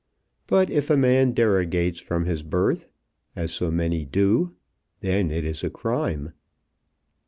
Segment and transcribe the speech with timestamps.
[0.47, 2.87] But if a man derogates from his birth,
[3.35, 4.55] as so many do,
[5.01, 6.33] then it is a crime."